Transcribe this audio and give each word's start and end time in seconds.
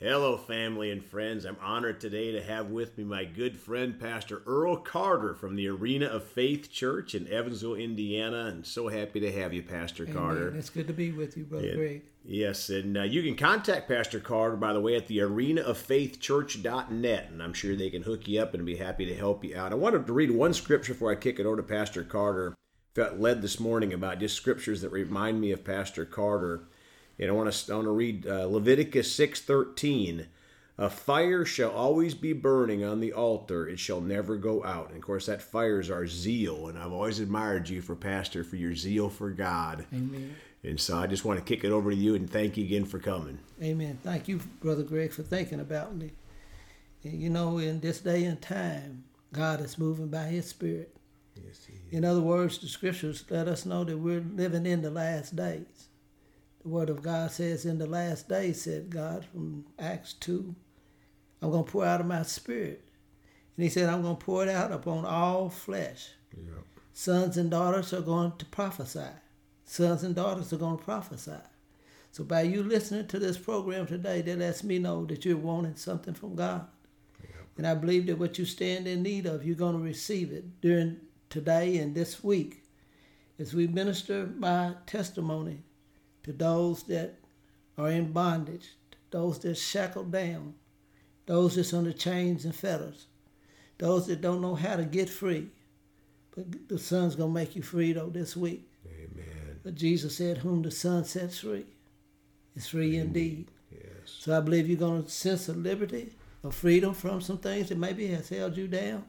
Hello, 0.00 0.36
family 0.36 0.92
and 0.92 1.04
friends. 1.04 1.44
I'm 1.44 1.56
honored 1.60 2.00
today 2.00 2.30
to 2.30 2.40
have 2.40 2.70
with 2.70 2.96
me 2.96 3.02
my 3.02 3.24
good 3.24 3.56
friend, 3.56 3.98
Pastor 3.98 4.42
Earl 4.46 4.76
Carter 4.76 5.34
from 5.34 5.56
the 5.56 5.66
Arena 5.66 6.06
of 6.06 6.22
Faith 6.22 6.70
Church 6.70 7.16
in 7.16 7.26
Evansville, 7.26 7.74
Indiana. 7.74 8.44
And 8.46 8.64
so 8.64 8.86
happy 8.86 9.18
to 9.18 9.32
have 9.32 9.52
you, 9.52 9.64
Pastor 9.64 10.04
Amen. 10.04 10.14
Carter. 10.14 10.54
It's 10.56 10.70
good 10.70 10.86
to 10.86 10.92
be 10.92 11.10
with 11.10 11.36
you, 11.36 11.42
Brother 11.42 11.66
And- 11.66 11.76
Greg. 11.76 12.02
Yes, 12.24 12.70
and 12.70 12.96
uh, 12.96 13.02
you 13.02 13.24
can 13.24 13.34
contact 13.34 13.88
Pastor 13.88 14.20
Carter, 14.20 14.54
by 14.56 14.72
the 14.72 14.80
way, 14.80 14.94
at 14.94 15.08
the 15.08 15.18
arenaoffaithchurch.net, 15.18 17.28
and 17.30 17.42
I'm 17.42 17.54
sure 17.54 17.74
they 17.74 17.90
can 17.90 18.02
hook 18.02 18.28
you 18.28 18.40
up 18.40 18.54
and 18.54 18.64
be 18.66 18.76
happy 18.76 19.04
to 19.06 19.14
help 19.16 19.44
you 19.44 19.56
out. 19.56 19.72
I 19.72 19.76
wanted 19.76 20.06
to 20.06 20.12
read 20.12 20.30
one 20.30 20.52
scripture 20.54 20.92
before 20.92 21.10
I 21.10 21.14
kick 21.16 21.40
it 21.40 21.46
over 21.46 21.56
to 21.56 21.62
Pastor 21.62 22.04
Carter. 22.04 22.54
Felt 22.94 23.18
led 23.18 23.40
this 23.42 23.58
morning 23.58 23.92
about 23.94 24.20
just 24.20 24.36
scriptures 24.36 24.82
that 24.82 24.90
remind 24.90 25.40
me 25.40 25.50
of 25.52 25.64
Pastor 25.64 26.04
Carter. 26.04 26.68
And 27.18 27.28
I 27.28 27.32
want 27.32 27.52
to, 27.52 27.72
I 27.72 27.76
want 27.76 27.86
to 27.86 27.92
read 27.92 28.26
uh, 28.26 28.46
Leviticus 28.46 29.16
6.13. 29.18 30.26
A 30.80 30.88
fire 30.88 31.44
shall 31.44 31.72
always 31.72 32.14
be 32.14 32.32
burning 32.32 32.84
on 32.84 33.00
the 33.00 33.12
altar. 33.12 33.68
It 33.68 33.80
shall 33.80 34.00
never 34.00 34.36
go 34.36 34.64
out. 34.64 34.88
And 34.88 34.96
of 34.96 35.02
course, 35.02 35.26
that 35.26 35.42
fire 35.42 35.80
is 35.80 35.90
our 35.90 36.06
zeal. 36.06 36.68
And 36.68 36.78
I've 36.78 36.92
always 36.92 37.18
admired 37.18 37.68
you 37.68 37.82
for 37.82 37.96
Pastor 37.96 38.44
for 38.44 38.54
your 38.54 38.76
zeal 38.76 39.08
for 39.08 39.30
God. 39.30 39.86
Amen. 39.92 40.36
And 40.62 40.78
so 40.78 40.96
I 40.96 41.08
just 41.08 41.24
want 41.24 41.38
to 41.38 41.44
kick 41.44 41.64
it 41.64 41.72
over 41.72 41.90
to 41.90 41.96
you 41.96 42.14
and 42.14 42.30
thank 42.30 42.56
you 42.56 42.64
again 42.64 42.84
for 42.84 43.00
coming. 43.00 43.38
Amen. 43.60 43.98
Thank 44.04 44.28
you, 44.28 44.38
Brother 44.60 44.84
Greg, 44.84 45.12
for 45.12 45.22
thinking 45.22 45.60
about 45.60 45.96
me. 45.96 46.12
And 47.02 47.20
you 47.20 47.30
know, 47.30 47.58
in 47.58 47.80
this 47.80 48.00
day 48.00 48.24
and 48.24 48.40
time, 48.40 49.04
God 49.32 49.60
is 49.60 49.78
moving 49.78 50.08
by 50.08 50.24
His 50.24 50.46
Spirit. 50.46 50.96
Yes, 51.34 51.64
he 51.66 51.74
is. 51.74 51.92
In 51.92 52.04
other 52.04 52.20
words, 52.20 52.58
the 52.58 52.66
scriptures 52.66 53.24
let 53.30 53.48
us 53.48 53.64
know 53.64 53.84
that 53.84 53.96
we're 53.96 54.24
living 54.34 54.66
in 54.66 54.82
the 54.82 54.90
last 54.90 55.36
days. 55.36 55.87
The 56.62 56.68
Word 56.68 56.90
of 56.90 57.02
God 57.02 57.30
says, 57.30 57.64
In 57.64 57.78
the 57.78 57.86
last 57.86 58.28
days, 58.28 58.62
said 58.62 58.90
God 58.90 59.24
from 59.24 59.64
Acts 59.78 60.12
2, 60.14 60.54
I'm 61.40 61.50
going 61.50 61.64
to 61.64 61.70
pour 61.70 61.84
out 61.84 62.00
of 62.00 62.06
my 62.06 62.22
Spirit. 62.22 62.84
And 63.56 63.64
He 63.64 63.70
said, 63.70 63.88
I'm 63.88 64.02
going 64.02 64.16
to 64.16 64.24
pour 64.24 64.42
it 64.42 64.48
out 64.48 64.72
upon 64.72 65.04
all 65.04 65.50
flesh. 65.50 66.10
yeah. 66.36 66.54
Sons 66.92 67.36
and 67.36 67.48
daughters 67.48 67.92
are 67.92 68.00
going 68.00 68.32
to 68.38 68.44
prophesy. 68.46 69.06
Sons 69.64 70.02
and 70.02 70.16
daughters 70.16 70.52
are 70.52 70.56
going 70.56 70.78
to 70.78 70.84
prophesy. 70.84 71.40
So 72.10 72.24
by 72.24 72.42
you 72.42 72.64
listening 72.64 73.06
to 73.06 73.18
this 73.20 73.38
program 73.38 73.86
today, 73.86 74.20
that 74.22 74.38
lets 74.38 74.64
me 74.64 74.80
know 74.80 75.04
that 75.06 75.24
you're 75.24 75.36
wanting 75.36 75.76
something 75.76 76.14
from 76.14 76.34
God. 76.34 76.66
And 77.56 77.66
I 77.66 77.74
believe 77.74 78.06
that 78.06 78.18
what 78.18 78.38
you 78.38 78.44
stand 78.44 78.88
in 78.88 79.02
need 79.02 79.26
of, 79.26 79.44
you're 79.44 79.54
going 79.54 79.76
to 79.76 79.82
receive 79.82 80.32
it 80.32 80.60
during 80.60 80.96
today 81.28 81.78
and 81.78 81.94
this 81.94 82.24
week 82.24 82.64
as 83.38 83.54
we 83.54 83.66
minister 83.66 84.30
my 84.36 84.74
testimony 84.86 85.62
to 86.24 86.32
those 86.32 86.82
that 86.84 87.14
are 87.76 87.90
in 87.90 88.12
bondage, 88.12 88.76
those 89.10 89.38
that 89.40 89.56
shackled 89.56 90.12
down, 90.12 90.54
those 91.26 91.56
that's 91.56 91.72
under 91.72 91.92
chains 91.92 92.44
and 92.44 92.54
fetters, 92.54 93.06
those 93.78 94.06
that 94.06 94.20
don't 94.20 94.40
know 94.40 94.54
how 94.54 94.76
to 94.76 94.84
get 94.84 95.08
free. 95.08 95.48
But 96.34 96.68
the 96.68 96.78
Son's 96.78 97.16
going 97.16 97.30
to 97.30 97.34
make 97.34 97.56
you 97.56 97.62
free, 97.62 97.92
though, 97.92 98.10
this 98.10 98.36
week. 98.36 98.68
Amen. 98.86 99.60
But 99.62 99.74
Jesus 99.74 100.16
said, 100.16 100.38
Whom 100.38 100.62
the 100.62 100.70
Son 100.70 101.04
sets 101.04 101.40
free 101.40 101.66
is 102.56 102.66
free 102.68 102.96
indeed. 102.96 103.50
Yes. 103.70 103.82
So 104.18 104.36
I 104.36 104.40
believe 104.40 104.68
you're 104.68 104.78
going 104.78 105.04
to 105.04 105.10
sense 105.10 105.48
a 105.48 105.52
liberty, 105.52 106.12
a 106.44 106.50
freedom 106.50 106.94
from 106.94 107.20
some 107.20 107.38
things 107.38 107.68
that 107.68 107.78
maybe 107.78 108.08
has 108.08 108.28
held 108.28 108.56
you 108.56 108.68
down. 108.68 109.04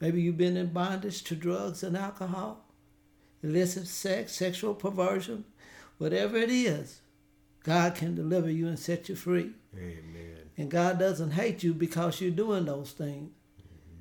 Maybe 0.00 0.22
you've 0.22 0.36
been 0.36 0.56
in 0.56 0.72
bondage 0.72 1.22
to 1.24 1.36
drugs 1.36 1.82
and 1.82 1.96
alcohol, 1.96 2.64
illicit 3.42 3.86
sex, 3.86 4.32
sexual 4.32 4.74
perversion, 4.74 5.44
whatever 5.98 6.36
it 6.36 6.50
is. 6.50 7.00
God 7.62 7.94
can 7.94 8.14
deliver 8.14 8.50
you 8.50 8.68
and 8.68 8.78
set 8.78 9.08
you 9.08 9.14
free. 9.16 9.52
Amen. 9.74 10.38
And 10.56 10.70
God 10.70 10.98
doesn't 10.98 11.32
hate 11.32 11.62
you 11.62 11.74
because 11.74 12.20
you're 12.20 12.30
doing 12.30 12.66
those 12.66 12.92
things. 12.92 13.30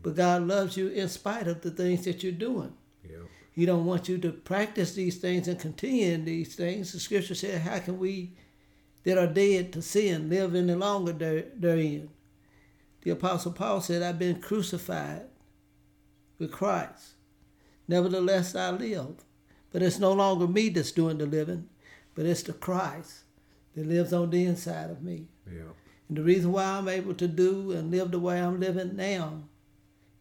But 0.02 0.16
God 0.16 0.44
loves 0.44 0.76
you 0.76 0.90
in 0.90 1.08
spite 1.08 1.48
of 1.48 1.62
the 1.62 1.72
things 1.72 2.04
that 2.06 2.24
you're 2.24 2.34
doing. 2.34 2.74
Yeah. 3.10 3.20
He 3.54 3.66
don't 3.66 3.86
want 3.86 4.10
you 4.10 4.18
to 4.18 4.32
practice 4.32 4.94
these 4.94 5.18
things 5.18 5.48
and 5.48 5.60
continue 5.60 6.12
in 6.12 6.26
these 6.26 6.56
things. 6.56 6.92
The 6.92 7.00
scripture 7.00 7.36
said, 7.36 7.62
how 7.62 7.80
can 7.80 7.98
we 7.98 8.34
that 9.04 9.18
are 9.18 9.28
dead 9.28 9.72
to 9.74 9.82
sin 9.82 10.30
live 10.30 10.56
any 10.56 10.76
longer 10.76 11.14
there, 11.14 11.46
therein? 11.56 12.10
The 13.02 13.12
apostle 13.12 13.54
Paul 13.54 13.82
said, 13.82 14.02
I've 14.02 14.20
been 14.20 14.42
crucified 14.42 15.24
with 16.38 16.52
Christ. 16.52 17.14
Nevertheless, 17.88 18.56
I 18.56 18.72
live. 18.72 19.24
But 19.72 19.82
it's 19.82 20.00
no 20.00 20.14
longer 20.14 20.48
me 20.48 20.70
that's 20.70 20.92
doing 20.92 21.18
the 21.18 21.26
living, 21.26 21.68
but 22.16 22.26
it's 22.26 22.44
the 22.44 22.54
Christ 22.54 23.24
that 23.76 23.88
lives 23.88 24.14
on 24.14 24.30
the 24.30 24.46
inside 24.46 24.90
of 24.90 25.02
me. 25.02 25.28
Yeah. 25.48 25.72
And 26.08 26.18
the 26.18 26.24
reason 26.24 26.52
why 26.52 26.66
I'm 26.66 26.88
able 26.88 27.14
to 27.16 27.28
do 27.28 27.72
and 27.72 27.92
live 27.92 28.12
the 28.12 28.20
way 28.20 28.40
I'm 28.42 28.60
living 28.60 28.96
now 28.96 29.44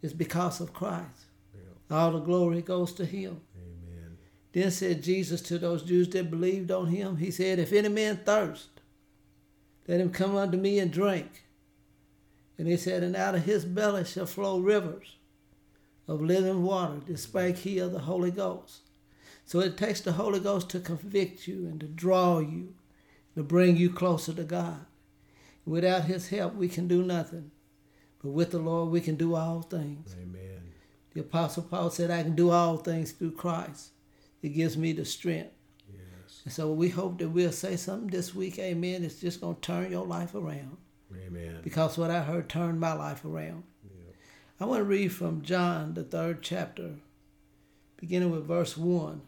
is 0.01 0.13
because 0.13 0.61
of 0.61 0.73
Christ. 0.73 1.27
Yeah. 1.55 1.97
All 1.97 2.13
the 2.13 2.21
glory 2.21 2.63
goes 2.63 2.93
to 2.95 3.05
Him. 3.05 3.41
Amen. 3.57 4.17
Then 4.53 4.71
said 4.71 5.03
Jesus 5.03 5.41
to 5.43 5.59
those 5.59 5.83
Jews 5.83 6.09
that 6.11 6.31
believed 6.31 6.71
on 6.71 6.87
Him, 6.87 7.17
He 7.17 7.31
said, 7.31 7.59
If 7.59 7.73
any 7.73 7.89
man 7.89 8.21
thirst, 8.25 8.69
let 9.89 10.01
him 10.01 10.11
come 10.11 10.37
unto 10.37 10.57
me 10.57 10.79
and 10.79 10.93
drink. 10.93 11.45
And 12.57 12.69
He 12.69 12.77
said, 12.77 13.03
And 13.03 13.17
out 13.17 13.35
of 13.35 13.45
his 13.45 13.65
belly 13.65 14.05
shall 14.05 14.27
flow 14.27 14.61
rivers 14.61 15.17
of 16.07 16.23
living 16.23 16.63
water. 16.63 17.01
This 17.07 17.23
spake 17.23 17.59
He 17.59 17.79
of 17.79 17.93
the 17.93 18.01
Holy 18.01 18.31
Ghost. 18.31 18.83
So 19.45 19.61
it 19.61 19.77
takes 19.77 20.01
the 20.01 20.13
Holy 20.13 20.41
Ghost 20.41 20.71
to 20.71 20.81
convict 20.81 21.47
you 21.47 21.67
and 21.67 21.81
to 21.81 21.87
draw 21.87 22.39
you, 22.39 22.75
to 23.35 23.43
bring 23.43 23.77
you 23.77 23.91
closer 23.91 24.33
to 24.33 24.45
God. 24.45 24.87
Without 25.65 26.05
His 26.05 26.29
help, 26.29 26.55
we 26.55 26.69
can 26.69 26.89
do 26.89 27.03
nothing. 27.03 27.51
But 28.23 28.31
with 28.31 28.51
the 28.53 28.59
Lord, 28.59 28.91
we 28.91 29.01
can 29.01 29.17
do 29.17 29.35
all 29.35 29.63
things. 29.63 30.15
Amen. 30.21 30.73
The 31.15 31.21
Apostle 31.21 31.65
Paul 31.65 31.91
said, 31.91 32.11
I 32.11 32.23
can 32.23 32.35
do 32.35 32.51
all 32.51 32.79
things 32.79 33.13
through 33.13 33.33
Christ. 33.33 33.91
It 34.43 34.51
gives 34.51 34.77
me 34.77 34.93
the 34.93 35.05
strength. 35.05 35.53
Yes. 35.93 36.41
And 36.45 36.53
so 36.53 36.73
we 36.73 36.89
hope 36.89 37.19
that 37.19 37.29
we'll 37.29 37.53
say 37.53 37.77
something 37.77 38.09
this 38.09 38.35
week, 38.35 38.59
amen. 38.59 39.05
It's 39.05 39.21
just 39.21 39.41
going 39.41 39.57
to 39.57 39.61
turn 39.61 39.91
your 39.91 40.07
life 40.07 40.35
around. 40.35 40.79
Amen. 41.27 41.59
Because 41.63 41.99
what 41.99 42.11
I 42.11 42.23
heard 42.23 42.49
turned 42.49 42.81
my 42.81 42.95
life 42.95 43.25
around. 43.25 43.65
Yeah. 43.85 44.15
I 44.61 44.65
want 44.65 44.81
to 44.81 44.85
read 44.85 45.13
from 45.13 45.43
John, 45.43 45.95
the 45.95 46.03
third 46.03 46.43
chapter, 46.43 46.95
beginning 47.99 48.31
with 48.31 48.47
verse 48.47 48.77
1. 48.77 49.21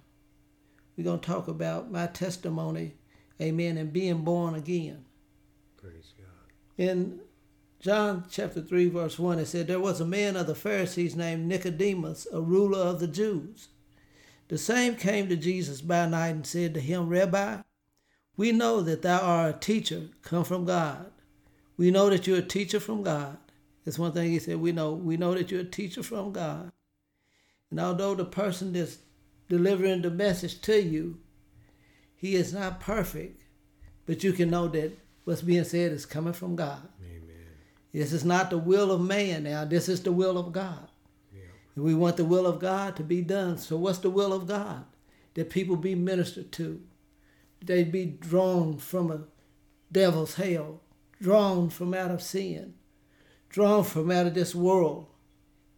We're 0.97 1.05
going 1.05 1.21
to 1.21 1.27
talk 1.27 1.49
about 1.49 1.91
my 1.91 2.07
testimony, 2.07 2.95
amen, 3.41 3.77
and 3.77 3.93
being 3.93 4.23
born 4.23 4.55
again. 4.55 5.05
Praise 5.77 6.15
God. 6.17 6.53
In 6.77 7.21
John 7.81 8.25
chapter 8.31 8.63
3, 8.63 8.89
verse 8.89 9.19
1, 9.19 9.39
it 9.41 9.47
said, 9.47 9.67
There 9.67 9.81
was 9.81 10.01
a 10.01 10.07
man 10.07 10.37
of 10.37 10.47
the 10.47 10.55
Pharisees 10.55 11.17
named 11.17 11.47
Nicodemus, 11.47 12.27
a 12.33 12.41
ruler 12.41 12.79
of 12.79 13.01
the 13.01 13.09
Jews. 13.09 13.69
The 14.49 14.59
same 14.59 14.95
came 14.97 15.29
to 15.29 15.37
Jesus 15.37 15.81
by 15.81 16.07
night 16.07 16.29
and 16.29 16.47
said 16.47 16.75
to 16.75 16.81
him, 16.81 17.09
Rabbi, 17.09 17.59
we 18.37 18.53
know 18.53 18.81
that 18.83 19.03
thou 19.03 19.21
art 19.21 19.57
a 19.57 19.59
teacher 19.59 20.09
come 20.23 20.45
from 20.45 20.65
God. 20.65 21.11
We 21.77 21.91
know 21.91 22.09
that 22.11 22.27
you're 22.27 22.39
a 22.39 22.43
teacher 22.43 22.79
from 22.79 23.03
God. 23.03 23.39
That's 23.85 23.99
one 23.99 24.13
thing 24.13 24.31
he 24.31 24.39
said, 24.39 24.61
we 24.61 24.73
know. 24.73 24.93
We 24.93 25.17
know 25.17 25.35
that 25.35 25.51
you're 25.51 25.61
a 25.61 25.65
teacher 25.65 26.03
from 26.03 26.33
God. 26.33 26.73
And 27.71 27.81
although 27.81 28.15
the 28.15 28.25
person 28.25 28.73
that's 28.73 28.99
delivering 29.49 30.03
the 30.03 30.11
message 30.11 30.61
to 30.63 30.83
you, 30.83 31.19
he 32.15 32.35
is 32.35 32.53
not 32.53 32.81
perfect, 32.81 33.43
but 34.07 34.25
you 34.25 34.33
can 34.33 34.51
know 34.51 34.69
that 34.69 34.99
what's 35.25 35.43
being 35.43 35.65
said 35.65 35.93
is 35.93 36.07
coming 36.07 36.33
from 36.33 36.57
God. 36.57 36.89
Amen. 37.03 37.23
This 37.93 38.13
is 38.13 38.25
not 38.25 38.51
the 38.51 38.59
will 38.59 38.91
of 38.91 39.01
man 39.01 39.45
now. 39.45 39.65
This 39.65 39.89
is 39.89 40.03
the 40.03 40.13
will 40.13 40.39
of 40.39 40.53
God. 40.53 40.89
We 41.77 41.95
want 41.95 42.17
the 42.17 42.25
will 42.25 42.47
of 42.47 42.61
God 42.61 42.95
to 42.97 43.03
be 43.03 43.21
done. 43.21 43.59
So 43.59 43.77
what's 43.77 43.99
the 43.99 44.11
will 44.11 44.33
of 44.33 44.47
God? 44.47 44.85
That 45.35 45.51
people 45.51 45.77
be 45.77 45.97
ministered 45.97 46.53
to. 46.53 46.81
They 47.61 47.83
be 47.83 48.07
drawn 48.07 48.79
from 48.79 49.11
a 49.11 49.25
devil's 49.91 50.35
hell, 50.35 50.83
drawn 51.21 51.71
from 51.71 51.93
out 51.95 52.11
of 52.11 52.23
sin, 52.23 52.75
drawn 53.49 53.83
from 53.83 54.11
out 54.11 54.27
of 54.27 54.35
this 54.35 54.55
world, 54.55 55.07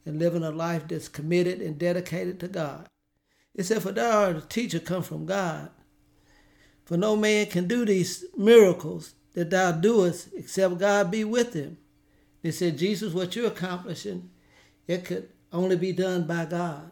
and 0.05 0.19
living 0.19 0.43
a 0.43 0.51
life 0.51 0.89
that's 0.89 1.09
committed 1.09 1.63
and 1.63 1.79
dedicated 1.79 2.41
to 2.41 2.49
God. 2.49 2.89
It 3.57 3.65
said, 3.65 3.83
For 3.83 3.91
thou 3.91 4.27
art 4.27 4.37
a 4.37 4.41
teacher 4.43 4.79
come 4.79 5.03
from 5.03 5.27
God. 5.27 5.71
For 6.85 6.97
no 6.97 7.17
man 7.17 7.47
can 7.47 7.67
do 7.67 7.85
these 7.85 8.25
miracles 8.37 9.15
that 9.33 9.51
thou 9.51 9.73
doest 9.73 10.29
except 10.37 10.79
God 10.79 11.11
be 11.11 11.25
with 11.25 11.55
him. 11.55 11.79
They 12.43 12.53
said, 12.53 12.79
Jesus, 12.79 13.13
what 13.13 13.35
you're 13.35 13.49
accomplishing, 13.49 14.31
it 14.87 15.05
could 15.05 15.31
only 15.53 15.77
be 15.77 15.93
done 15.93 16.27
by 16.27 16.45
God. 16.45 16.91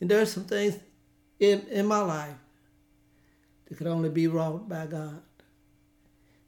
And 0.00 0.10
there 0.10 0.20
are 0.20 0.26
some 0.26 0.44
things 0.44 0.78
in, 1.38 1.60
in 1.70 1.86
my 1.86 2.00
life 2.00 2.34
that 3.66 3.78
could 3.78 3.86
only 3.86 4.10
be 4.10 4.26
wrought 4.26 4.68
by 4.68 4.86
God. 4.86 5.22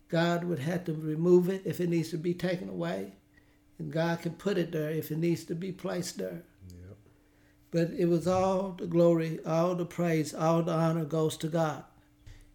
God 0.09 0.45
would 0.45 0.59
have 0.59 0.85
to 0.85 0.93
remove 0.93 1.49
it 1.49 1.63
if 1.65 1.81
it 1.81 1.89
needs 1.89 2.11
to 2.11 2.19
be 2.19 2.35
taken 2.35 2.69
away, 2.69 3.13
and 3.79 3.93
God 3.93 4.21
can 4.21 4.33
put 4.33 4.59
it 4.59 4.73
there 4.73 4.91
if 4.91 5.11
it 5.11 5.19
needs 5.19 5.45
to 5.45 5.55
be 5.55 5.73
placed 5.73 6.19
there. 6.19 6.43
But 7.75 7.91
it 7.99 8.09
was 8.09 8.29
all 8.29 8.77
the 8.79 8.87
glory, 8.87 9.41
all 9.45 9.75
the 9.75 9.85
praise, 9.85 10.33
all 10.33 10.63
the 10.63 10.73
honor 10.73 11.05
goes 11.05 11.37
to 11.39 11.49
God. 11.49 11.83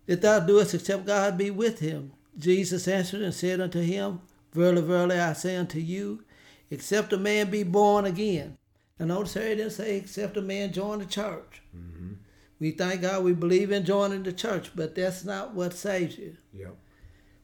That 0.06 0.22
thou 0.22 0.40
doest 0.40 0.74
except 0.74 1.06
God 1.06 1.38
be 1.38 1.52
with 1.52 1.80
him. 1.80 2.14
Jesus 2.38 2.88
answered 2.88 3.22
and 3.22 3.34
said 3.34 3.60
unto 3.60 3.82
him, 3.82 4.22
Verily, 4.54 4.82
verily, 4.82 5.20
I 5.20 5.34
say 5.34 5.58
unto 5.58 5.78
you, 5.78 6.24
except 6.72 7.12
a 7.12 7.18
man 7.18 7.50
be 7.50 7.64
born 7.64 8.06
again. 8.06 8.58
And 8.98 9.10
notice 9.10 9.34
here 9.34 9.50
he 9.50 9.56
didn't 9.56 9.74
say, 9.74 9.98
except 9.98 10.38
a 10.38 10.42
man 10.42 10.72
join 10.72 11.00
the 11.00 11.06
church. 11.06 11.64
Mm-hmm. 11.76 12.14
We 12.62 12.72
thank 12.72 13.02
God 13.02 13.26
we 13.26 13.34
believe 13.34 13.74
in 13.74 13.84
joining 13.84 14.24
the 14.24 14.32
church, 14.32 14.72
but 14.74 14.96
that's 14.96 15.26
not 15.26 15.54
what 15.54 15.74
saves 15.74 16.18
you. 16.18 16.38
Yep. 16.54 16.78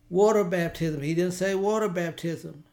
Water 0.09 0.45
baptism. 0.45 1.01
He 1.01 1.13
didn't 1.13 1.33
say 1.33 1.55
water 1.55 1.89
baptism. 1.89 2.63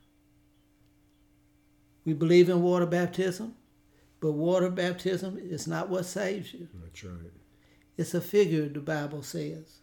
We 2.05 2.13
believe 2.13 2.49
in 2.49 2.63
water 2.63 2.87
baptism, 2.87 3.57
but 4.23 4.33
water 4.33 4.71
baptism 4.71 5.37
is 5.37 5.67
not 5.67 5.91
what 5.91 6.07
saves 6.07 6.55
you. 6.55 6.69
That's 6.81 7.05
right. 7.05 7.33
It's 7.99 8.15
a 8.15 8.21
figure, 8.21 8.69
the 8.69 8.79
Bible 8.79 9.25
says. 9.25 9.81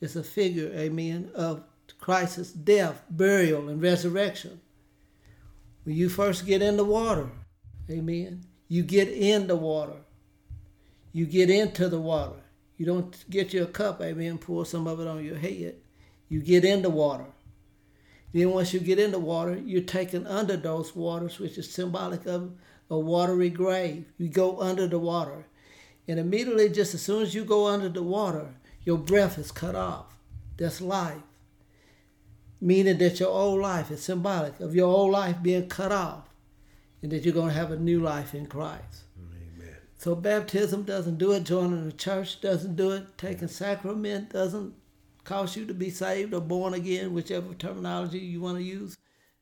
It's 0.00 0.14
a 0.14 0.22
figure, 0.22 0.70
amen, 0.72 1.32
of 1.34 1.64
Christ's 1.98 2.52
death, 2.52 3.02
burial, 3.10 3.68
and 3.68 3.82
resurrection. 3.82 4.60
When 5.82 5.96
you 5.96 6.08
first 6.08 6.46
get 6.46 6.62
in 6.62 6.76
the 6.76 6.84
water, 6.84 7.28
amen, 7.90 8.44
you 8.68 8.84
get 8.84 9.08
in 9.08 9.48
the 9.48 9.56
water. 9.56 9.96
You 11.12 11.26
get 11.26 11.50
into 11.50 11.88
the 11.88 12.00
water. 12.00 12.40
You 12.76 12.86
don't 12.86 13.28
get 13.28 13.52
your 13.52 13.66
cup, 13.66 14.00
amen, 14.00 14.38
pour 14.38 14.64
some 14.64 14.86
of 14.86 15.00
it 15.00 15.08
on 15.08 15.24
your 15.24 15.38
head. 15.38 15.74
You 16.28 16.40
get 16.40 16.64
in 16.64 16.82
the 16.82 16.90
water. 16.90 17.26
Then 18.32 18.50
once 18.50 18.72
you 18.72 18.78
get 18.78 19.00
in 19.00 19.10
the 19.10 19.18
water, 19.18 19.60
you're 19.64 19.82
taken 19.82 20.24
under 20.26 20.56
those 20.56 20.94
waters, 20.94 21.40
which 21.40 21.58
is 21.58 21.68
symbolic 21.68 22.26
of 22.26 22.52
a 22.90 22.98
watery 22.98 23.50
grave. 23.50 24.04
You 24.18 24.28
go 24.28 24.60
under 24.60 24.86
the 24.86 24.98
water. 24.98 25.46
And 26.08 26.18
immediately, 26.18 26.68
just 26.68 26.94
as 26.94 27.02
soon 27.02 27.22
as 27.22 27.34
you 27.34 27.44
go 27.44 27.66
under 27.66 27.88
the 27.88 28.02
water, 28.02 28.54
your 28.84 28.98
breath 28.98 29.38
is 29.38 29.50
cut 29.50 29.74
off. 29.74 30.06
That's 30.56 30.80
life. 30.80 31.22
Meaning 32.60 32.98
that 32.98 33.20
your 33.20 33.28
old 33.28 33.60
life 33.60 33.90
is 33.90 34.02
symbolic 34.02 34.60
of 34.60 34.74
your 34.74 34.88
old 34.88 35.12
life 35.12 35.36
being 35.42 35.68
cut 35.68 35.92
off 35.92 36.28
and 37.02 37.12
that 37.12 37.24
you're 37.24 37.34
going 37.34 37.48
to 37.48 37.54
have 37.54 37.70
a 37.70 37.76
new 37.76 38.00
life 38.00 38.34
in 38.34 38.46
Christ. 38.46 39.04
Amen. 39.18 39.76
So 39.98 40.14
baptism 40.14 40.84
doesn't 40.84 41.18
do 41.18 41.32
it, 41.32 41.44
joining 41.44 41.84
the 41.84 41.92
church 41.92 42.40
doesn't 42.40 42.76
do 42.76 42.92
it, 42.92 43.18
taking 43.18 43.48
sacrament 43.48 44.30
doesn't 44.30 44.74
cause 45.24 45.56
you 45.56 45.66
to 45.66 45.74
be 45.74 45.90
saved 45.90 46.32
or 46.32 46.40
born 46.40 46.72
again, 46.72 47.12
whichever 47.12 47.52
terminology 47.54 48.18
you 48.18 48.40
want 48.40 48.56
to 48.58 48.64
use. 48.64 48.96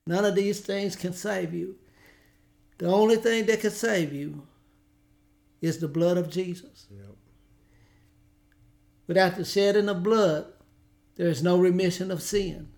None 0.06 0.24
of 0.24 0.34
these 0.34 0.60
things 0.60 0.96
can 0.96 1.12
save 1.12 1.54
you. 1.54 1.76
The 2.78 2.86
only 2.86 3.16
thing 3.16 3.46
that 3.46 3.60
can 3.60 3.70
save 3.70 4.12
you 4.12 4.46
is 5.60 5.78
the 5.78 5.88
blood 5.88 6.18
of 6.18 6.30
Jesus. 6.30 6.86
Yep. 6.90 7.16
Without 9.06 9.36
the 9.36 9.44
shedding 9.44 9.88
of 9.88 10.02
blood, 10.02 10.46
there 11.16 11.28
is 11.28 11.42
no 11.42 11.58
remission 11.58 12.10
of 12.10 12.22
sin. 12.22 12.68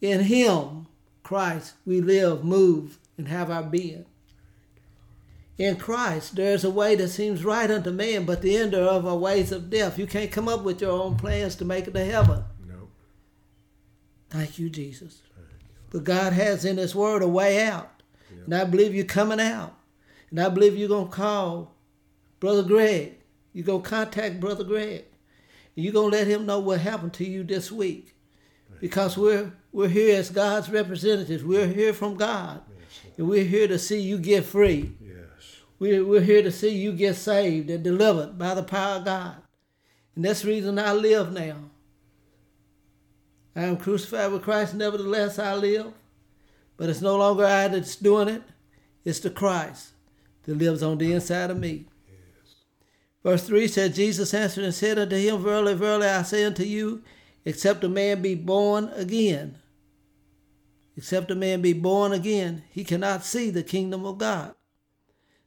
In 0.00 0.20
Him, 0.20 0.86
Christ, 1.22 1.74
we 1.84 2.00
live, 2.00 2.44
move, 2.44 2.98
and 3.16 3.28
have 3.28 3.50
our 3.50 3.62
being. 3.62 4.04
In 5.58 5.76
Christ, 5.76 6.34
there 6.34 6.54
is 6.54 6.64
a 6.64 6.70
way 6.70 6.96
that 6.96 7.08
seems 7.08 7.44
right 7.44 7.70
unto 7.70 7.90
man, 7.90 8.24
but 8.24 8.42
the 8.42 8.56
end 8.56 8.74
of 8.74 9.06
are 9.06 9.16
ways 9.16 9.52
of 9.52 9.70
death. 9.70 9.98
You 9.98 10.06
can't 10.06 10.32
come 10.32 10.48
up 10.48 10.62
with 10.62 10.80
your 10.80 10.90
own 10.90 11.16
plans 11.16 11.54
to 11.56 11.64
make 11.64 11.86
it 11.86 11.94
to 11.94 12.04
heaven. 12.04 12.44
No. 12.66 12.88
Thank 14.30 14.58
you, 14.58 14.70
Jesus. 14.70 15.22
But 15.92 16.04
God 16.04 16.32
has 16.32 16.64
in 16.64 16.78
His 16.78 16.94
Word 16.94 17.22
a 17.22 17.28
way 17.28 17.62
out. 17.62 18.02
And 18.46 18.54
I 18.54 18.64
believe 18.64 18.94
you're 18.94 19.04
coming 19.04 19.38
out. 19.38 19.74
And 20.30 20.40
I 20.40 20.48
believe 20.48 20.76
you're 20.76 20.88
going 20.88 21.08
to 21.08 21.14
call 21.14 21.74
Brother 22.40 22.62
Greg. 22.62 23.18
You're 23.52 23.66
going 23.66 23.82
to 23.82 23.88
contact 23.88 24.40
Brother 24.40 24.64
Greg. 24.64 25.04
And 25.76 25.84
you're 25.84 25.92
going 25.92 26.10
to 26.10 26.16
let 26.16 26.26
him 26.26 26.46
know 26.46 26.58
what 26.58 26.80
happened 26.80 27.12
to 27.14 27.24
you 27.24 27.44
this 27.44 27.70
week. 27.70 28.16
Because 28.80 29.16
we're, 29.16 29.52
we're 29.70 29.88
here 29.88 30.18
as 30.18 30.30
God's 30.30 30.70
representatives. 30.70 31.44
We're 31.44 31.68
here 31.68 31.92
from 31.92 32.16
God. 32.16 32.62
And 33.18 33.28
we're 33.28 33.44
here 33.44 33.68
to 33.68 33.78
see 33.78 34.00
you 34.00 34.18
get 34.18 34.44
free. 34.44 34.92
Yes. 35.00 35.60
We're, 35.78 36.04
we're 36.04 36.22
here 36.22 36.42
to 36.42 36.50
see 36.50 36.70
you 36.70 36.92
get 36.92 37.16
saved 37.16 37.68
and 37.68 37.84
delivered 37.84 38.38
by 38.38 38.54
the 38.54 38.62
power 38.62 38.96
of 38.96 39.04
God. 39.04 39.36
And 40.16 40.24
that's 40.24 40.42
the 40.42 40.48
reason 40.48 40.78
I 40.78 40.92
live 40.92 41.32
now. 41.32 41.56
I 43.54 43.62
am 43.62 43.76
crucified 43.76 44.32
with 44.32 44.42
Christ, 44.42 44.74
nevertheless 44.74 45.38
I 45.38 45.54
live. 45.54 45.92
But 46.76 46.88
it's 46.88 47.00
no 47.00 47.16
longer 47.16 47.44
I 47.44 47.68
that's 47.68 47.96
doing 47.96 48.28
it, 48.28 48.42
it's 49.04 49.20
the 49.20 49.30
Christ 49.30 49.90
that 50.44 50.58
lives 50.58 50.82
on 50.82 50.98
the 50.98 51.12
inside 51.12 51.50
of 51.50 51.58
me. 51.58 51.86
Verse 53.22 53.44
3 53.44 53.68
said, 53.68 53.94
Jesus 53.94 54.34
answered 54.34 54.64
and 54.64 54.74
said 54.74 54.98
unto 54.98 55.16
him, 55.16 55.42
Verily, 55.42 55.74
verily, 55.74 56.08
I 56.08 56.22
say 56.22 56.44
unto 56.44 56.64
you, 56.64 57.02
except 57.44 57.84
a 57.84 57.88
man 57.88 58.20
be 58.20 58.34
born 58.34 58.90
again, 58.94 59.58
except 60.96 61.30
a 61.30 61.36
man 61.36 61.62
be 61.62 61.72
born 61.72 62.12
again, 62.12 62.64
he 62.70 62.82
cannot 62.84 63.24
see 63.24 63.50
the 63.50 63.62
kingdom 63.62 64.04
of 64.04 64.18
God. 64.18 64.54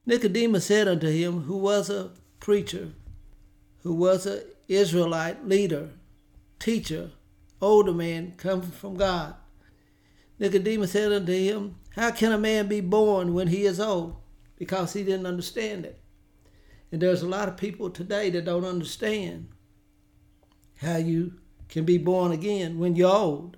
Nicodemus 0.05 0.65
said 0.65 0.87
unto 0.87 1.07
him, 1.07 1.41
who 1.41 1.57
was 1.57 1.89
a 1.89 2.11
preacher, 2.39 2.91
who 3.81 3.93
was 3.93 4.25
an 4.25 4.43
Israelite 4.67 5.45
leader, 5.45 5.89
teacher, 6.59 7.11
older 7.61 7.93
man, 7.93 8.33
come 8.37 8.61
from 8.61 8.95
God. 8.95 9.35
Nicodemus 10.39 10.91
said 10.91 11.11
unto 11.11 11.31
him, 11.31 11.75
How 11.95 12.11
can 12.11 12.31
a 12.31 12.37
man 12.37 12.67
be 12.67 12.81
born 12.81 13.33
when 13.33 13.47
he 13.47 13.65
is 13.65 13.79
old? 13.79 14.15
Because 14.57 14.93
he 14.93 15.03
didn't 15.03 15.25
understand 15.25 15.85
it. 15.85 15.99
And 16.91 17.01
there's 17.01 17.23
a 17.23 17.27
lot 17.27 17.49
of 17.49 17.57
people 17.57 17.89
today 17.89 18.29
that 18.29 18.45
don't 18.45 18.65
understand 18.65 19.49
how 20.77 20.97
you 20.97 21.33
can 21.69 21.85
be 21.85 21.97
born 21.97 22.31
again 22.31 22.79
when 22.79 22.95
you're 22.95 23.13
old. 23.13 23.57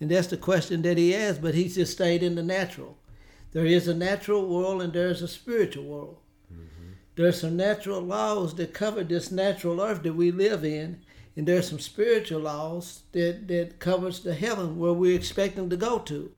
And 0.00 0.10
that's 0.10 0.28
the 0.28 0.36
question 0.36 0.82
that 0.82 0.98
he 0.98 1.14
asked, 1.14 1.42
but 1.42 1.54
he 1.54 1.68
just 1.68 1.92
stayed 1.92 2.22
in 2.22 2.34
the 2.34 2.42
natural. 2.42 2.98
There 3.52 3.66
is 3.66 3.88
a 3.88 3.94
natural 3.94 4.46
world 4.46 4.82
and 4.82 4.92
there's 4.92 5.22
a 5.22 5.28
spiritual 5.28 5.84
world. 5.84 6.18
Mm-hmm. 6.52 6.92
There's 7.16 7.40
some 7.40 7.56
natural 7.56 8.00
laws 8.00 8.54
that 8.56 8.74
cover 8.74 9.04
this 9.04 9.30
natural 9.30 9.80
earth 9.80 10.02
that 10.02 10.14
we 10.14 10.30
live 10.30 10.64
in, 10.64 11.00
and 11.36 11.48
there's 11.48 11.68
some 11.68 11.80
spiritual 11.80 12.40
laws 12.40 13.02
that, 13.12 13.48
that 13.48 13.80
covers 13.80 14.20
the 14.20 14.34
heaven 14.34 14.78
where 14.78 14.92
we're 14.92 15.16
expecting 15.16 15.68
to 15.70 15.76
go 15.76 15.98
to. 16.00 16.32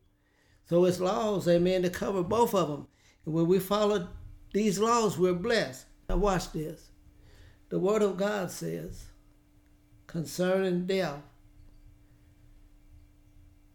So 0.68 0.84
it's 0.84 1.00
laws, 1.00 1.46
amen, 1.46 1.82
to 1.82 1.90
cover 1.90 2.22
both 2.22 2.54
of 2.54 2.68
them. 2.68 2.86
And 3.24 3.34
when 3.34 3.46
we 3.46 3.58
follow 3.58 4.08
these 4.52 4.78
laws, 4.78 5.18
we're 5.18 5.34
blessed. 5.34 5.86
Now 6.08 6.16
watch 6.16 6.52
this. 6.52 6.90
The 7.68 7.78
Word 7.78 8.02
of 8.02 8.16
God 8.16 8.50
says 8.50 9.06
concerning 10.06 10.86
death, 10.86 11.20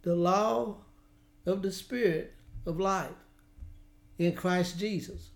the 0.02 0.16
law 0.16 0.78
of 1.46 1.62
the 1.62 1.72
Spirit 1.72 2.34
of 2.66 2.80
life 2.80 3.12
in 4.18 4.34
Christ 4.34 4.80
Jesus 4.80 5.32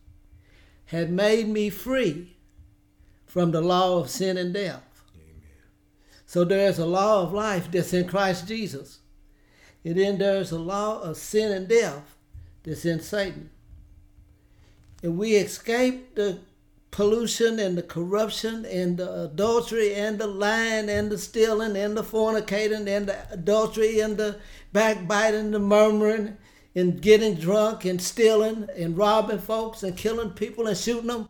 had 0.85 1.11
made 1.11 1.47
me 1.47 1.69
free 1.69 2.37
from 3.25 3.51
the 3.51 3.61
law 3.61 3.99
of 3.99 4.09
sin 4.09 4.37
and 4.37 4.53
death. 4.53 4.94
So 6.25 6.43
there's 6.43 6.79
a 6.79 6.85
law 6.85 7.23
of 7.23 7.33
life 7.33 7.69
that's 7.71 7.93
in 7.93 8.07
Christ 8.07 8.47
Jesus. 8.47 8.99
And 9.83 9.95
then 9.95 10.17
there's 10.17 10.51
a 10.51 10.59
law 10.59 11.01
of 11.01 11.17
sin 11.17 11.51
and 11.51 11.67
death 11.67 12.17
that's 12.63 12.85
in 12.85 12.99
Satan. 12.99 13.51
And 15.03 15.17
we 15.17 15.35
escape 15.35 16.15
the 16.15 16.39
pollution 16.89 17.59
and 17.59 17.77
the 17.77 17.83
corruption 17.83 18.65
and 18.65 18.97
the 18.97 19.25
adultery 19.25 19.93
and 19.93 20.17
the 20.17 20.25
lying 20.25 20.89
and 20.89 21.11
the 21.11 21.17
stealing 21.17 21.75
and 21.75 21.95
the 21.95 22.01
fornicating 22.01 22.87
and 22.87 23.07
the 23.07 23.31
adultery 23.31 23.99
and 23.99 24.17
the 24.17 24.39
backbiting, 24.73 25.41
and 25.41 25.53
the 25.53 25.59
murmuring 25.59 26.37
and 26.73 27.01
getting 27.01 27.35
drunk 27.35 27.85
and 27.85 28.01
stealing 28.01 28.67
and 28.75 28.97
robbing 28.97 29.39
folks 29.39 29.83
and 29.83 29.95
killing 29.95 30.31
people 30.31 30.67
and 30.67 30.77
shooting 30.77 31.07
them. 31.07 31.29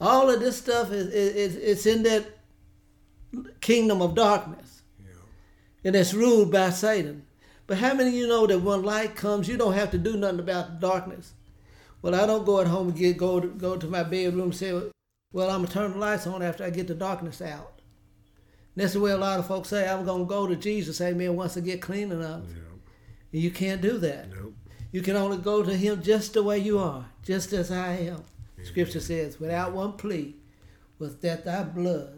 All 0.00 0.30
of 0.30 0.40
this 0.40 0.58
stuff 0.58 0.92
is, 0.92 1.08
is, 1.08 1.56
is 1.56 1.86
in 1.86 2.04
that 2.04 2.37
kingdom 3.60 4.02
of 4.02 4.14
darkness. 4.14 4.82
Yeah. 5.00 5.14
And 5.84 5.96
it's 5.96 6.14
ruled 6.14 6.52
by 6.52 6.70
Satan. 6.70 7.24
But 7.66 7.78
how 7.78 7.94
many 7.94 8.08
of 8.08 8.14
you 8.14 8.26
know 8.26 8.46
that 8.46 8.60
when 8.60 8.82
light 8.82 9.14
comes, 9.14 9.48
you 9.48 9.56
don't 9.56 9.74
have 9.74 9.90
to 9.90 9.98
do 9.98 10.16
nothing 10.16 10.40
about 10.40 10.80
the 10.80 10.86
darkness? 10.86 11.34
Well, 12.00 12.14
I 12.14 12.26
don't 12.26 12.46
go 12.46 12.60
at 12.60 12.66
home 12.66 12.88
and 12.88 12.96
get 12.96 13.18
go 13.18 13.40
to, 13.40 13.48
go 13.48 13.76
to 13.76 13.86
my 13.86 14.02
bedroom 14.02 14.44
and 14.44 14.54
say, 14.54 14.72
well, 15.32 15.50
I'm 15.50 15.58
going 15.58 15.66
to 15.66 15.72
turn 15.72 15.92
the 15.92 15.98
lights 15.98 16.26
on 16.26 16.42
after 16.42 16.64
I 16.64 16.70
get 16.70 16.86
the 16.86 16.94
darkness 16.94 17.42
out. 17.42 17.80
And 18.74 18.84
that's 18.84 18.94
the 18.94 19.00
way 19.00 19.10
a 19.10 19.18
lot 19.18 19.38
of 19.38 19.46
folks 19.46 19.68
say, 19.68 19.88
I'm 19.88 20.04
going 20.04 20.22
to 20.22 20.28
go 20.28 20.46
to 20.46 20.56
Jesus, 20.56 21.00
amen, 21.00 21.36
once 21.36 21.56
I 21.56 21.60
get 21.60 21.82
clean 21.82 22.12
enough. 22.12 22.44
Yeah. 22.48 22.62
And 23.32 23.42
you 23.42 23.50
can't 23.50 23.82
do 23.82 23.98
that. 23.98 24.30
Nope. 24.30 24.54
You 24.90 25.02
can 25.02 25.16
only 25.16 25.36
go 25.36 25.62
to 25.62 25.76
him 25.76 26.02
just 26.02 26.32
the 26.32 26.42
way 26.42 26.58
you 26.58 26.78
are, 26.78 27.04
just 27.22 27.52
as 27.52 27.70
I 27.70 27.96
am. 27.96 28.22
Scripture 28.64 29.00
says, 29.00 29.38
without 29.38 29.72
one 29.72 29.92
plea, 29.92 30.36
was 30.98 31.16
that 31.16 31.44
thy 31.44 31.62
blood 31.62 32.17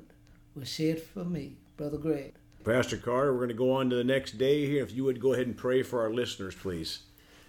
was 0.55 0.69
shed 0.69 1.01
for 1.01 1.25
me, 1.25 1.57
Brother 1.77 1.99
Greg. 1.99 2.35
Pastor 2.65 2.97
Carter, 2.97 3.33
we're 3.33 3.39
going 3.39 3.49
to 3.49 3.55
go 3.55 3.73
on 3.73 3.89
to 3.91 3.97
the 3.97 4.05
next 4.05 4.37
day 4.39 4.67
here. 4.67 4.83
If 4.83 4.93
you 4.93 5.05
would 5.05 5.21
go 5.21 5.33
ahead 5.33 5.47
and 5.47 5.57
pray 5.57 5.83
for 5.83 6.03
our 6.03 6.13
listeners, 6.13 6.55
please. 6.55 7.01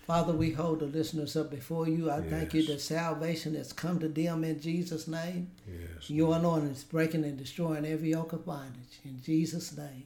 Father, 0.07 0.33
we 0.33 0.51
hold 0.51 0.79
the 0.79 0.85
listeners 0.85 1.35
up 1.35 1.51
before 1.51 1.87
you. 1.87 2.09
I 2.09 2.21
thank 2.21 2.53
you 2.53 2.61
Yes. 2.61 2.69
that 2.69 2.81
salvation 2.81 3.55
has 3.55 3.71
come 3.73 3.99
to 3.99 4.07
them 4.07 4.43
in 4.43 4.59
Jesus' 4.59 5.07
name. 5.07 5.51
Yes. 5.67 6.09
Your 6.09 6.35
anointing 6.35 6.71
is 6.71 6.83
breaking 6.83 7.23
and 7.23 7.37
destroying 7.37 7.85
every 7.85 8.11
yoke 8.11 8.33
of 8.33 8.45
bondage. 8.45 8.99
In 9.05 9.21
Jesus' 9.21 9.75
name, 9.77 10.05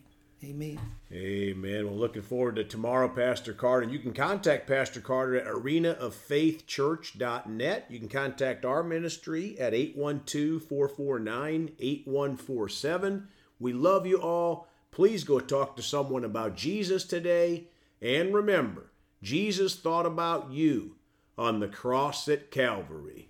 Amen. 0.49 0.79
Amen. 1.11 1.87
Well, 1.87 1.95
looking 1.95 2.21
forward 2.21 2.57
to 2.57 2.63
tomorrow, 2.63 3.09
Pastor 3.09 3.53
Carter. 3.53 3.81
And 3.83 3.91
you 3.91 3.97
can 3.97 4.13
contact 4.13 4.67
Pastor 4.67 5.01
Carter 5.01 5.37
at 5.37 5.47
arenaoffaithchurch.net. 5.47 7.85
You 7.89 7.99
can 7.99 8.09
contact 8.09 8.63
our 8.63 8.83
ministry 8.83 9.59
at 9.59 9.73
812 9.73 10.61
449 10.61 11.71
8147. 11.79 13.27
We 13.59 13.73
love 13.73 14.05
you 14.05 14.21
all. 14.21 14.67
Please 14.91 15.23
go 15.23 15.39
talk 15.39 15.75
to 15.77 15.81
someone 15.81 16.23
about 16.23 16.55
Jesus 16.55 17.05
today. 17.05 17.69
And 17.99 18.31
remember, 18.33 18.91
Jesus 19.23 19.75
thought 19.75 20.05
about 20.05 20.51
you 20.51 20.97
on 21.39 21.59
the 21.59 21.67
cross 21.67 22.27
at 22.27 22.51
Calvary. 22.51 23.29